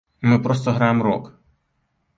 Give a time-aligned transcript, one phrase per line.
[0.29, 1.31] Мы проста граем рок!